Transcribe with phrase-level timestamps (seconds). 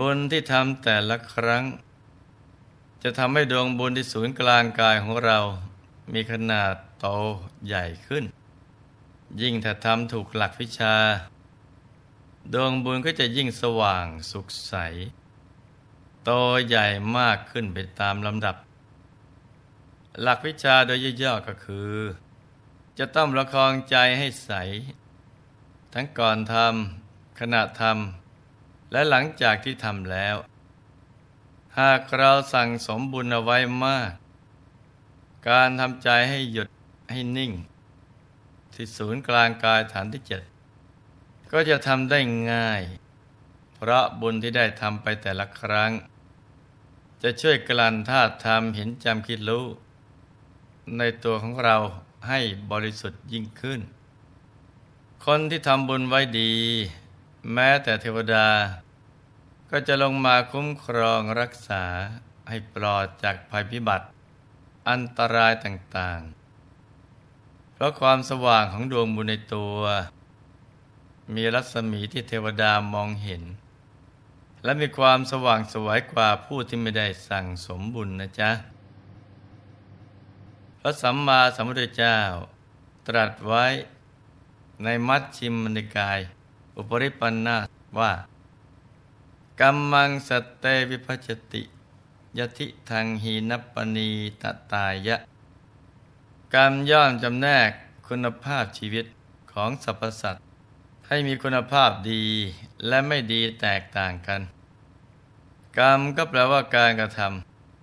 [0.00, 1.64] บุญที่ทำแต่ละครั้ง
[3.02, 5.38] จะทำให้ดวงบุญที่ศูนย์กลางกายของเรา
[6.12, 7.06] มีขนาดโต
[7.66, 8.24] ใหญ่ขึ้น
[9.40, 10.94] ยิ่งถ้าทำถูกหลักวิชา
[12.54, 14.74] ดวงบุญก็จะยิ่งสว่างสุขใส
[16.24, 16.30] โต
[16.66, 16.86] ใหญ่
[17.18, 18.56] มากขึ้นไปตามลำดับ
[20.22, 21.94] หลักวิชาโดยย่อๆก็คือ
[22.98, 24.52] จะต้องประคองใจให้ใส
[25.94, 28.19] ทั้งก่อนทำขณะทำ
[28.92, 30.36] และหลังจากที่ทำแล้ว
[31.78, 34.12] หากเราสั่งสมบุญเอาไว้มาก
[35.48, 36.68] การทำใจให้หยุด
[37.10, 37.52] ให้นิ่ง
[38.74, 40.42] ที่ศูนย์กลางกายฐานที่เจ็ด
[41.52, 42.18] ก็จะทำได้
[42.52, 42.82] ง่าย
[43.74, 45.92] เพราะบุญที่ได้ทำไปแต่ละครั้ง
[47.22, 49.64] จะช่วยกลั่นธาตุธรรมเห็นจำคิดรู้
[50.98, 51.76] ในตัวของเรา
[52.28, 53.80] ให้บริสุทธิ์ยิ่งขึ้น
[55.24, 56.52] คนที่ทำบุญไว้ดี
[57.52, 58.48] แม้แต่เทวดา
[59.70, 61.84] ก็จะลงมาคุ้มครองรักษา
[62.48, 64.06] ให้ปลอดจากภัยพิบัติ
[64.88, 69.80] อันตรายต่างๆ เพราะความสว่างของดวงบุญในตัว
[71.34, 73.42] มีรัศมีที่เทวดามองเห็น
[74.64, 78.50] และมีความสว่างสวยกว่าผู้ที่ไม่ได้สั่งสมบุญนะจ๊ะ
[80.80, 82.18] พระสัมมาสัมพุทธเจ้า
[83.06, 83.64] ตรัสไว้
[84.84, 86.20] ในมัชชิมนิกาย
[86.80, 87.56] อุปริปันนา
[87.98, 88.12] ว่า
[89.60, 91.62] กัมมังสเตวิพัชติ
[92.38, 94.10] ยติทางหีนปณี
[94.42, 95.16] ตตายะ
[96.54, 97.70] กรรมย่อมจำแนก
[98.08, 99.06] คุณภาพชีวิต
[99.52, 100.42] ของสรรพสัตว์
[101.06, 102.24] ให้มีคุณภาพดี
[102.86, 104.40] และไม่ดีแตกต่างกัน
[105.78, 107.20] กรรมก็แปลว่าการกระท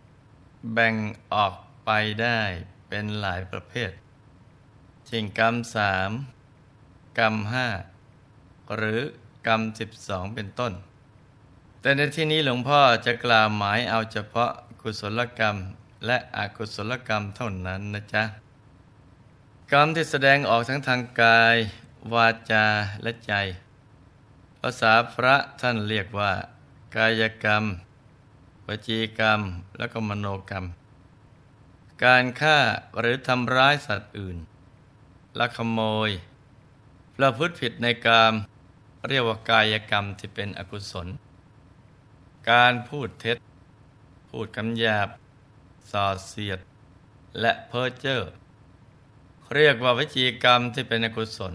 [0.06, 0.96] ำแบ่ง
[1.34, 1.54] ออก
[1.86, 1.90] ไป
[2.22, 2.42] ได้
[2.88, 3.92] เป็นหลายประเภท
[5.06, 6.12] เช่นกรรมสาม
[7.20, 7.68] กรรมห้า
[8.76, 9.00] หรือ
[9.48, 10.74] กรรมสิบสองเป็นต้น
[11.82, 14.52] แต่ในที่นี้หลวงพ่อจะกล่าวหมายเอาเฉพาะ
[14.82, 15.56] กุศลกรรม
[16.06, 18.24] และอกุศลกรรมเท่านั้นนะจ๊ะ
[19.72, 21.56] กรรมที่แสดงออกทั้งทางกาย
[22.14, 22.66] วาจา
[23.02, 23.34] และใจ
[24.60, 26.32] ภาษาพระท่านเรียกว่า
[26.96, 27.64] กายกรรม
[28.68, 29.42] วจีกรรม
[29.78, 30.66] และก็มโนกรรม
[32.04, 32.58] การฆ่า
[33.00, 34.38] หรือทำร้ายสัตว์อื่น
[35.40, 36.10] ลักขโมย
[37.16, 38.34] ประพฤติผิดในกรรม
[39.08, 41.08] เรียกว่ากายกรรมที่เป็นอกุศล
[42.50, 43.38] การพูดเท็จ
[44.30, 45.08] พูดคำหยาบ
[45.92, 46.60] ส่อเสียด
[47.42, 48.22] และเพ้อเจ้อ
[49.56, 51.54] เรียกว่าวิจีกรรมที่เป็นอกุศล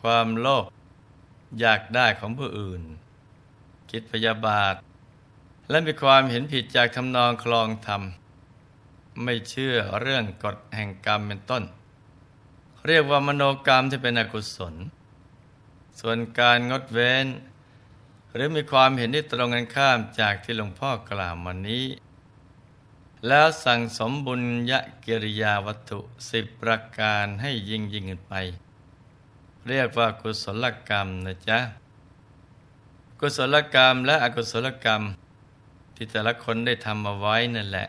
[0.00, 0.66] ความโลภ
[1.60, 2.82] อยากได้ของผู้อื่น
[3.90, 4.74] คิดพยาบาท
[5.70, 8.02] และมีความเห็นผิดจากทำนองคลองธรรม
[9.22, 11.64] ไม่เชื่อเรื่องกฎแห่งกรรมเป็นต้น
[12.86, 14.74] เรียกว่ามโนกรรมที่เป็นอกุศล
[16.00, 17.26] ส่วนการงดเว้น
[18.32, 21.86] หรือมีความเห็นที่ตรงกันข้ามจากที่หลวงพ่อกล่าวมานี้
[23.26, 24.72] แล้วสั่งสมบุญย
[25.04, 28.34] กิริยาวัตถุสิบประการให้ยิ่งยิ่งขึ้นไป
[29.68, 31.58] เรียกว่ากุศลกรรมนะจ๊ะ
[33.20, 35.02] กุศลกรรมและอกุศลกรรม
[35.94, 37.88] ที่แต่ละคนได้ทำมาไว้นั่นแหละ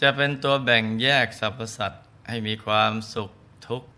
[0.00, 3.30] จะเป็นตัวแบ่งแยกสรรพสัตว์ให้มีความสุข
[3.66, 3.88] ทุกข์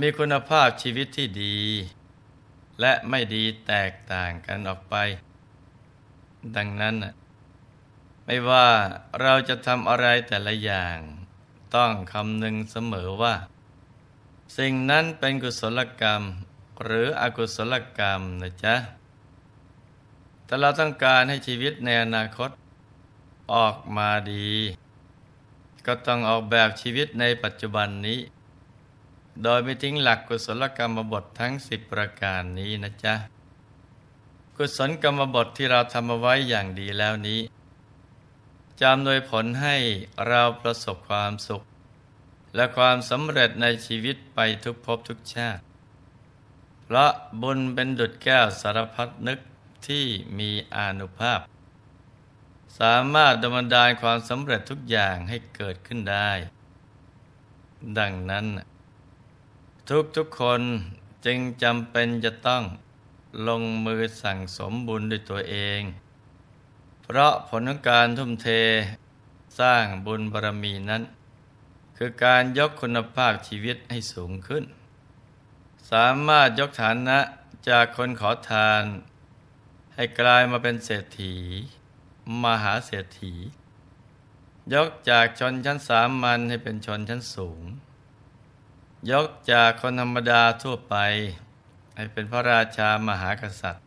[0.00, 1.58] มีคุณภาพชีวิตที่ดี
[2.80, 4.96] และไม่ดีแตกต่างกันออกไป
[6.56, 7.12] ดังนั้นน่ะ
[8.24, 8.68] ไม่ว่า
[9.20, 10.98] เราจะทำอะไรแต่ละอย่าง
[11.76, 13.34] ต้องคำนึงเสมอว่า
[14.58, 16.22] สิ่งนั้นเป็นกุศลกรรม
[16.84, 18.74] หรืออกุศลกรรมนะจ๊ะ
[20.44, 22.50] แต่เราต้องการให้ชีวิตในอนาคต
[23.54, 24.50] ออกมาดี
[25.86, 28.18] ก็ต้องออกแบบชีวิตในปัจจุบันนี้
[29.42, 33.14] โดยไม่ทิ้งหลักกุศลกรรมบททั้งสิบประการนี้นะจ๊ะ
[34.56, 37.40] กุศลกรรมบทที่เราทำเอาไว้อย่างดีแล้วนี้
[38.80, 39.76] จำโดยผลให้
[40.28, 41.62] เราประสบความสุข
[42.54, 45.62] และความสำเร็จในชีวิตไปทุกภพทุกชาติ
[46.84, 47.12] เพราะ
[47.42, 49.40] บุญเป็นดุจแก้วสารพัดนึก
[49.86, 50.06] ที่
[50.38, 51.40] มีอนุภาพ
[52.78, 56.30] สามารถดำเนินดาลความสำเร็จทุกอย่างให้เกิดขึ้นได้
[57.98, 58.46] ดังนั้น
[59.92, 60.62] ทุกทุกคน
[61.26, 62.62] จึงจำเป็นจะต้อง
[63.48, 65.80] ลงมือสั่งสมบุญด้วยตัวเอง
[67.02, 68.48] เพราะผลของการทุ่มเท
[69.60, 71.02] สร้างบุญบารมีนั้น
[71.96, 74.64] คือการยกคุณภาพชีวิตให้สูงขึ้น
[75.90, 77.18] สามารถยกฐานะ
[77.68, 78.84] จากคนขอทาน
[79.94, 81.34] ให้กลายมาเป็นเศรษฐี
[82.44, 83.34] มหาเศรษฐี
[84.72, 87.62] ยกจากชนชั้นสามัญให้เป็นชนชั้นสูง
[89.10, 90.96] ยกจากคนธรรมดาทั่วไป
[91.94, 93.84] ให้เป็นพระราชามหากษัตริย์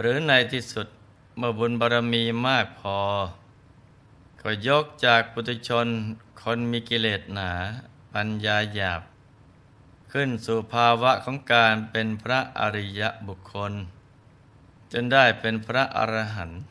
[0.00, 0.86] หรือในที่สุด
[1.36, 2.98] เมื่อบุญบารมีมากพอ
[4.42, 5.86] ก็ยกจากปุถุชน
[6.42, 7.50] คนมีกิเลสหนา
[8.12, 9.02] ปัญญาหยาบ
[10.12, 13.72] ขึ้นสู่ภาวะของการเป็นพระอริยบุคคล
[14.92, 16.62] จนได้เป็นพระอรหันต์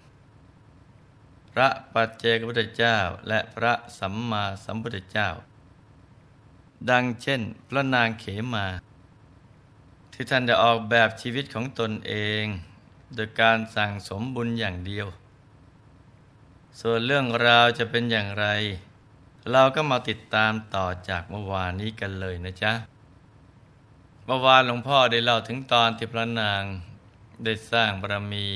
[1.51, 2.97] พระปัจเจกพุทธเจ้า
[3.27, 5.29] และพระสัมมาสัมพุทธเจ้า
[6.89, 8.65] ดังเช่น พระนางเขมา
[10.13, 12.13] ที่ท่านได้ออกแบบชีวิตของตนเอ
[12.43, 12.45] ง
[13.15, 15.07] โดยการสั่งสมบุญอย่างเดียว
[16.79, 18.45] ส่วนเรื่องราวจะเป็นอย่างไร
[19.51, 22.73] เราก็มาติดตามต่อจากเมื่อวานนี้กันเลยนะจ๊ะ
[24.25, 26.63] เมื่อวานหลวงพ่อได้เล่าถึงตอนที่พระนาง
[27.43, 28.47] ได้สร้างบารมี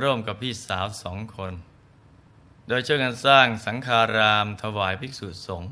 [0.00, 1.52] ร่วมกับพี่สาวสองคน
[2.68, 5.70] โดยช่วยกันสร้างสังฆารามถวายภิกษุสงฆ์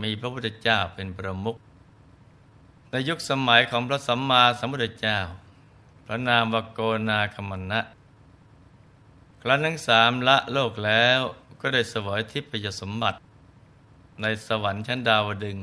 [0.00, 1.56] มีพระพุทธเจ้าเป็นประมุข
[2.90, 5.18] ในยุคสมัยของพระสัมมาสัมพุทธเจ้า
[6.06, 7.80] พระนามวโกนาคมณะ
[9.42, 11.20] ครั้นทั้งสามละโลกแล้ว
[11.60, 13.18] ก็ได้สวยทิพยสมบัติ
[14.20, 15.58] ในสวรรค์ชั้นดาวดึง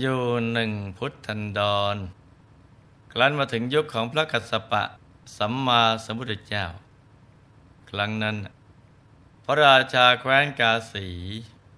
[0.00, 0.20] อยู่
[0.52, 1.60] หนึ่งพุทธันด
[1.94, 1.96] ร
[3.12, 4.82] ครั้นมาถึงยุคของพระกัสสปะ
[5.38, 6.64] สัมมาสัมพุทธเจ้า
[7.90, 8.36] ครั้งนั้น
[9.44, 11.06] พระราชาแคว้นกาสี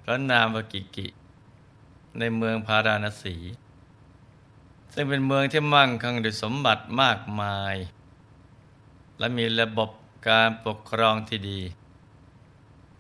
[0.02, 1.06] พระนามวกิกิ
[2.18, 3.36] ในเมืองพาราณสี
[4.92, 7.76] ซึ่งเป็นเมืองที่มั่งคั่งด้วยสมบัติมากมาย
[9.18, 9.90] และมีระบบ
[10.28, 11.60] การปกครองที่ดี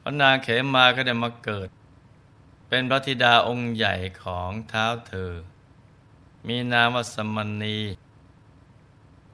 [0.02, 1.68] พระนางเขมาก็ได้มาเกิด
[2.68, 5.32] เป็นพระธิดาองค์ใหญ่ของเท้าเธอ
[6.46, 7.78] มีนามว่าสมณี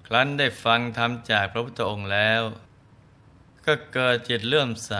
[0.06, 2.42] ครั้นได้ฟังธรรมจากพระพุทธองค์แล้ว
[3.66, 4.94] ก็เกิดจิตเลื่อมใส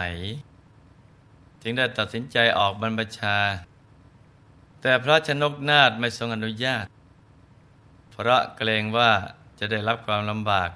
[1.62, 3.38] จึงได้ตัดสินใจออกบรรพชา
[4.88, 6.86] แต่พระชนกนาถไม่ทรงอนุญาต
[8.12, 9.12] เพราะเกรงว่า
[9.58, 10.70] จะได้รับความลำบาก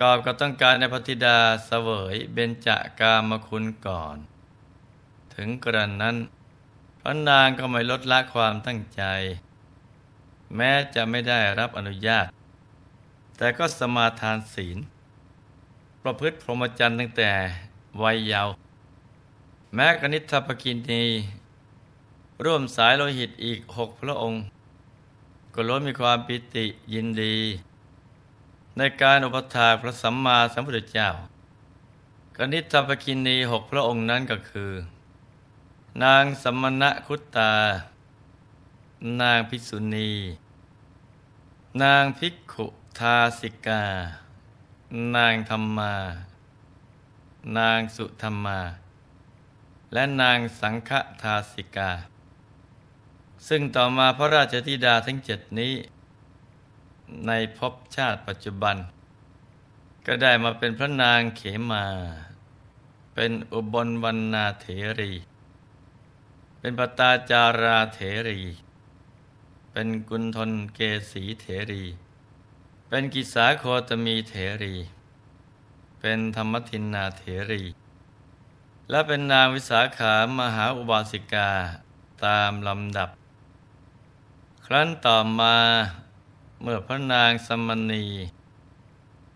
[0.00, 4.16] กอบก็ต้องการในพระธิดาเสวยเบญจากามคุณก่อน
[5.34, 6.16] ถึงกระนั้น
[7.00, 9.02] พระนางก็ไม่ลดละความตั้งใจ
[10.56, 12.26] แม้จะไม่ได้รับอนุญาต
[13.36, 14.78] แต่ก็สมาทานศีล
[16.02, 17.30] ประพฤติพรหมจรรย์ตั้งแต่
[18.02, 18.52] วัยเยาว์
[19.74, 21.04] แม้กนิษฐปกินี
[22.44, 24.40] ร่วมสายโลหิตอีกหกพระองค์
[25.54, 27.36] ก็ล้วนมีความปิติยินดี
[28.76, 31.08] ในการอุปถาพระสัมมาสัมพุทธเจ้า
[32.36, 34.72] กนิษฐปกินีหกพระองค์นั้นก็คือ
[36.02, 37.52] นางสมณะคุตตา
[39.20, 40.10] นางภิกษุณี
[41.82, 42.66] นางภิกขุ
[42.98, 43.84] ทาสิกา
[45.16, 45.94] นางธรรมา
[47.56, 48.60] นางสุธรรมา
[49.92, 50.90] และนางสังฆ
[51.22, 51.90] ทาสิกา
[53.48, 55.74] ซึ่งต่อมาพระราชธิดาทั้งเจ็ดนี้
[57.26, 58.76] ในภพชาติปัจจุบัน
[60.06, 61.84] ก็ได้มาเป็นพระนางเขมา
[63.14, 64.66] เป็นอุบลวรรณาเถ
[65.00, 65.12] รี
[66.58, 68.40] เป็นปตาจาราเถรี
[69.72, 70.80] เป็นกุณฑลเก
[71.10, 71.84] สีเถรี
[72.88, 74.74] เป็นกิสาโคตมีเถรี
[76.00, 77.62] เป็นธรรมทินนาเถรี
[78.90, 81.50] และเป็นนางวิสาขามหาอุบาสิกา
[82.24, 83.10] ตามลำดับ
[84.66, 85.56] ครั้นต่อมา
[86.62, 88.04] เมื่อพระนางสมณี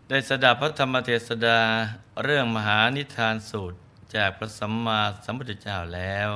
[0.08, 1.60] ได้สดับพระธรรมเทศดา
[2.22, 3.78] เรื่องมหานิทานสูตร
[4.16, 6.28] จากพระสัมมาสัมพุทธเจ้าแล้ว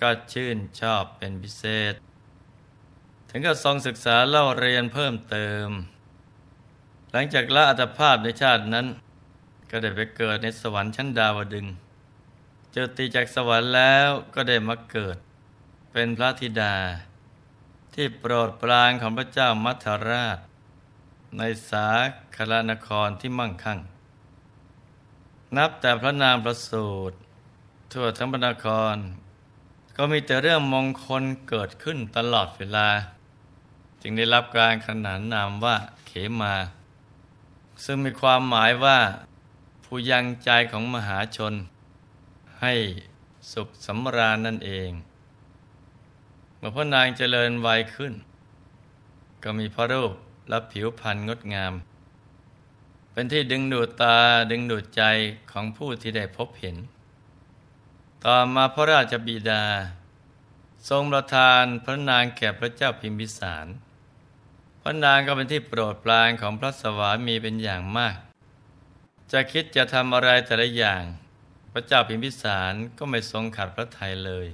[0.00, 1.94] ก็ชื่นชอบเป็นพิเศษ
[3.30, 5.68] ถึงกับทรงศึกษาเล่าเรียนเพิ่มเติม
[7.12, 8.86] หลังจากละอัตภาพในชาตินั้น
[9.70, 11.66] ก็ได้ไปเกิดในสวรรค์ชั้นดาวดึง
[12.72, 15.16] เจอตีจากสวรรค์แล้วก็ได้มาเกิด
[15.92, 16.74] เป็นพระธิดา
[17.94, 20.38] ที่โปรดปรานของพระเจ้ามัทราช
[21.38, 21.88] ในสา
[22.36, 23.78] ครานครที่มั่งคั่ง
[25.56, 27.16] นับแต่พระนามประสูตร
[27.92, 28.96] ทั่วทั้งพระนคร
[29.96, 32.88] ก็มีแต่เรื่องมงคลเกิดขึ้นตลอดเวลา
[34.02, 36.54] จึงได้รับการขนานนามว่าเขมา
[37.84, 38.98] ซึ่งมีความหมายว่า
[39.84, 41.54] ผู้ยังใจของมหาชน
[42.62, 42.74] ให้
[43.52, 44.90] สุขสำราญนั่นเอง
[46.64, 48.14] มื่อพระนางเจริญวัยขึ้น
[49.42, 50.12] ก็มีพระรูป
[50.48, 51.72] และผิวพรรณงดงาม
[53.12, 54.16] เป็นที่ดึงดูดตา
[54.50, 55.02] ดึงดูดใจ
[55.50, 56.76] ของผู้ที่ได้พบเห็น
[58.24, 59.64] ต่อมาพระราชบิดา
[60.88, 63.66] ทรงประทานพระนางแก่พระเจ้าพิมพิสาร
[64.82, 68.16] พระนางก็เป็นที่โปรดปรานของพระสวามีเป็นอย่างมาก
[69.32, 71.02] จะคิดจะทำอะไรแต่ละอย่าง
[71.72, 74.48] พระเจ้าพิมพิสารก็ไม่ทรงขัดพระทัยเลย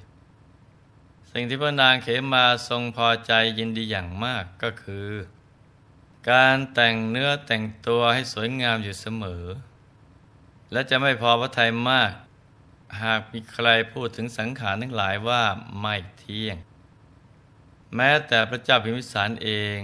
[1.33, 5.09] สิ่งที่พระนางเขมาทรงพอใจยินดีอย่างมากก็คือ
[6.31, 9.45] การแต่งเนื้อแต่งตัวให้สวยงามอยู่เสมอ
[10.73, 12.13] และจะไม่พอพระทัยมาก
[13.03, 15.43] หากมีใครพูดถึงสังขารทั้งหลายว่า
[15.81, 16.57] ไม่เที่ยง
[17.95, 19.81] แม้แต่พระเจ้าพิมพิสารเอง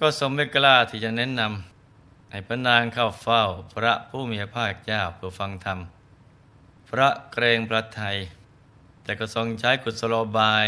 [0.00, 3.42] ก็ทรงไม่กล้าที่จะแนะนำให้พระนางเข้าเฝ้า
[3.74, 5.78] พระผู้มีพระภาคเจ้าเพื่อฟังธรรม
[6.88, 8.16] พระเกรงพระไทย
[9.08, 10.66] แต่ก็ทรงใช้กุศโลบาย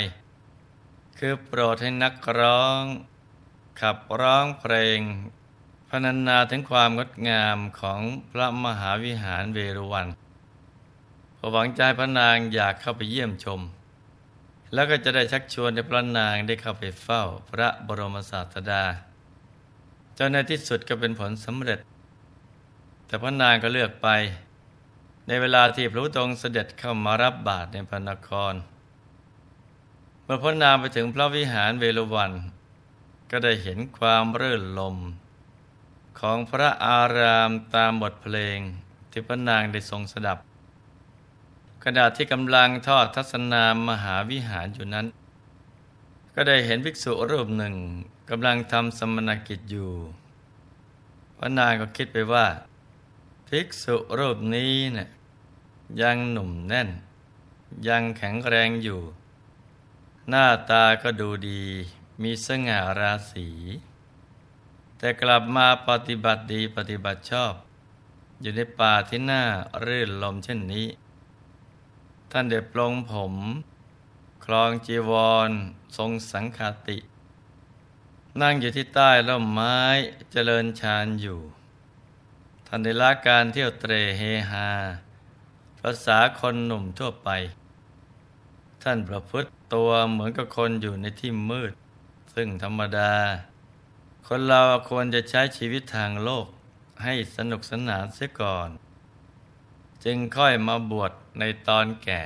[1.19, 2.83] คือโปรดให้นักร้อง
[3.81, 5.01] ขับร้องเพลง
[5.89, 10.07] พนันนาถึงความงดงามของพระมหาวิหารเวรุวัน
[11.53, 13.61] หวังใจพระนางอยากเข้าไปเยี่ยมชม
[14.73, 18.85] แล้วก็จะได้ชักชวนให้พระนางได้เข้าไปเฝ้าพระบรมศาสดา
[20.19, 21.81] จนในที่สุดก็เป็นผลสำเร็จ
[23.07, 24.09] แต่พระนางก็เลือกไป
[25.33, 28.55] ในเวลาที่พระพุทธองค์เสด็จเข้ามารับบาตรในพระนคร
[30.25, 32.33] เมื่อพระนางไปถึงพระวิหารเวรุวัน
[33.31, 34.97] ก็ได้เห็นความรื่นลม
[36.21, 38.59] ของพระอารามตามบทเพลง
[39.11, 40.39] ที่พระนางได้ทรงสดับ
[41.85, 45.07] ขณะที่กำลังทอดทัศนามหาวิหารอยู่นั้น
[46.35, 47.75] ก็ได้เห็นภิกษุรูปหนึ่ง
[48.31, 49.93] กำลังทำสมณกิจอยู่
[51.39, 52.47] พระนางก็คิดไปว่า
[53.49, 55.11] ภิกษุรูปนี้เนะี่ย
[56.01, 56.91] ยังหนุ่มแน่น
[57.87, 59.01] ยังแข็งแรงอยู่
[60.29, 61.63] หน้าตาก็ดูดี
[62.23, 63.49] มีสง่าราศี
[64.99, 67.55] แต่กลับมาปฏิบัติดีปฏิบัติชอบ
[68.41, 69.43] อยู่ในป่าที่น่า
[69.85, 70.89] รื่นลมเช่นนี้
[72.31, 73.35] ท่านเด็บลงผม
[74.45, 75.13] คลองจีว
[75.49, 75.51] ร
[75.97, 76.99] ทรงสังคติ
[78.41, 79.79] นั่งอยู่ที่ใต้ร่มไม้
[80.33, 81.41] เจริญฌานอยู่
[82.67, 84.69] ท่านได้ละการเที่ยวเตรเฮฮา
[85.83, 87.31] ภาษาคนหนุ่มทั่วไป
[88.83, 91.73] ท่านประพฤติตัวเหมือนกับคนอยู่ในที่มืด
[92.35, 93.13] ซึ่งธรรมดา
[94.27, 94.61] คนเรา
[94.91, 96.47] ควรจะใช้ชีวิตทางโลก
[97.05, 98.69] ให้สนุกสนานเสียก่อน
[100.05, 102.21] จึงค่อยมาบวชในตอนแก่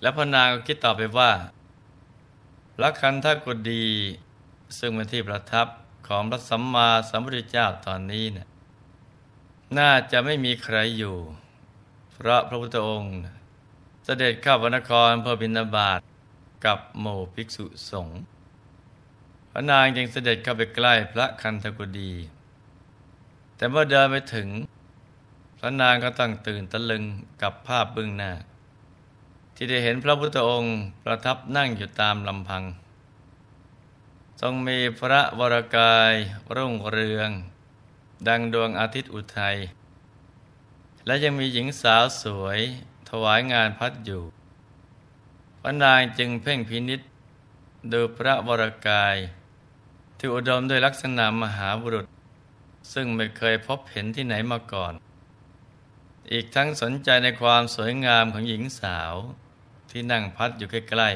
[0.00, 1.32] แล้วพนางก็คิดต่อไปว่า
[2.82, 3.86] ลักคันทกุดี
[4.78, 5.66] ซึ่งเป็นที่ประทับ
[6.06, 8.46] ของพระสัมมาสัมพุทธเจ้าตอนนี้เนี่ย
[9.78, 11.16] น่าจะไม่มีใครอยู่
[12.16, 13.14] พระพระพุทธองค์
[14.04, 16.00] เสด็จเข้าพรนครเพื่อบิณฑบาต
[16.64, 18.20] กับหมู่ภิกษุสงฆ์
[19.50, 22.12] พระนางยังเสด็จเข้าไปใกล้พระคันธกุดี
[23.56, 24.48] แต่เมื่อเดินไปถึง
[25.58, 27.04] พระนางก็ต้องตื่นตะลึง
[27.42, 28.32] กับภาพเบื้องหน้า
[29.54, 32.62] ที่ได้เห็นพระพุทธองค์ประทับนั่งอยู่ตามลำพัง
[34.40, 36.12] ทรงมีพระวรกาย
[36.56, 37.30] รุ่งเรือง
[38.28, 39.56] ดังดวงอาทิตย์อุทัย
[41.06, 42.60] และยังมีหญิงสาวสวย
[43.08, 44.22] ถวายงานพัดอยู่
[45.60, 47.00] พระนางจึงเพ่งพินิษ
[47.92, 49.16] ดูพระวรกาย
[50.18, 52.06] ที่อุดมด้วยลักษณะมหาบุรุษ
[52.92, 54.94] ซึ่งไม่เคยพบเห็นที่ไหนมาก่อน
[56.32, 59.14] อีกทั้งสนใจในความสวยงามของหญิงสาว
[59.90, 61.08] ที่นั่งพัดอยู่ใกล้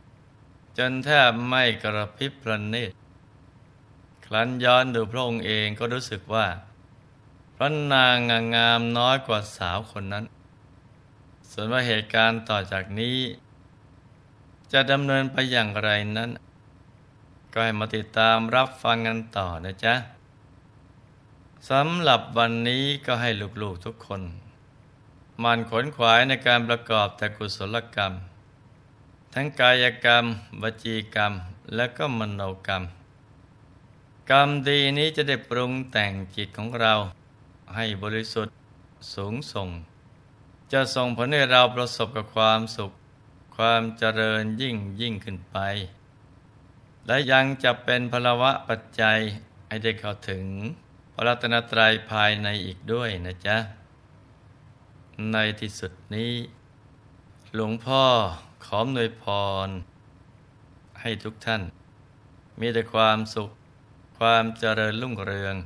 [0.00, 2.96] ๆ จนแทบไม่กระพริบพระเนตร
[4.26, 6.46] ครั้นย้อนดูพระองค์เองก็รู้สึกว่า
[7.62, 8.16] ระนาง
[8.54, 10.24] งามน้อยกว่าสาวคนนั้น
[11.50, 13.18] ส่วนว่าเหตุการณ์ต่อจากนี้
[14.72, 16.30] จะดำเนินไปอย่างไรนั้น
[17.52, 19.94] ก็ให้มาติดตามรับฟังกันต่อนะจ๊ะ
[21.70, 23.30] สำหรับวันนี้ก็ให้
[23.62, 24.22] ลูกๆทุกคน
[25.42, 28.12] มันขนขวายในการประกอบแต่กุศลกรรม
[29.34, 30.24] ทั้งกายกรรม
[30.62, 31.32] วจีกรรม
[31.74, 32.82] และก็มโนกรรม
[34.30, 36.94] กรรมดีนี้จะได้ปรุงแต่งจิตของเรา
[37.76, 38.54] ให้บริสุทธิ์
[39.14, 39.68] สูงส่ง
[40.72, 42.92] จะส่งผลให้เราประสบกับความสุข
[43.56, 45.58] ความเจริญยิ่งยิ่งขึ้นไป
[47.06, 49.18] และยังจะเป็นพลวะปัจจัย
[49.68, 50.44] ให้ได้เข้าถึง
[51.14, 53.56] พระรัตนตรัยภายในอีกด้วยนะจ๊ะ
[55.32, 56.32] ในที่สุดนี้
[57.54, 58.04] หลวงพ่อ
[58.64, 59.24] ขอมนวยพ
[59.66, 59.68] ร
[61.00, 61.62] ให้ทุกท่าน
[62.60, 63.50] มีแต่ความสุข
[64.18, 65.56] ความเจริญรุ่งเรือง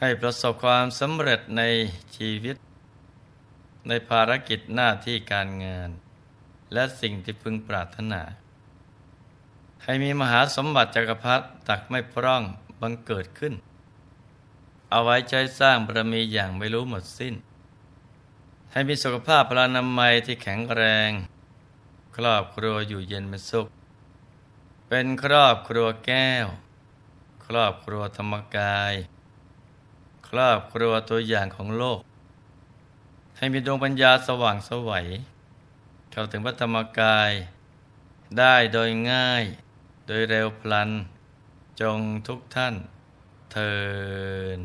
[0.00, 1.62] ให้ประสบความสำเร็จใน
[2.16, 2.56] ชีวิต
[3.88, 5.90] ในภารกิจหน้าที่การงาน
[6.72, 8.22] และสิ่งที่พึงปรารถนา
[9.84, 12.42] ให้มีมหาสมบัติจักรพรรดิตักไม่พร่อง
[12.80, 13.54] บังเกิดขึ้น
[14.90, 17.34] เอาไว้ใช้สร้างบารมีอย่างไม่รู้หมดสิ้น
[18.72, 21.10] ให้มีสุขภาพพลานามัยที่แข็งแรง
[22.16, 23.66] ครอบครัวอยู่เย็นเป็นสุข
[24.88, 26.46] เป็นครอบครัวแก้ว
[27.46, 28.94] ครอบครัวธรรมกาย
[30.28, 32.00] ครอบครัวตัวอย่างของโลก
[33.36, 35.06] ให้มีดวงปัญญาสว่างสวัย
[36.10, 37.32] เข้าถึงพัตธรรมกาย
[38.38, 39.44] ได้โดยง่าย
[40.06, 40.90] โดยเร็วพลัน
[41.80, 42.74] จงทุกท่าน
[43.52, 43.74] เทิ
[44.60, 44.62] น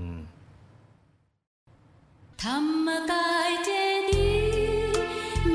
[2.43, 3.69] ธรรมกายเจ
[4.09, 4.29] ดี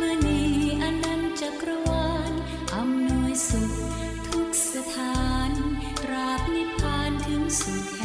[0.00, 0.40] มณี
[0.82, 2.32] อนันจักรวาล
[2.74, 3.72] อำนวยสุข
[4.28, 5.50] ทุกสถาน
[6.02, 7.95] ตราบนิพพานถึงสุข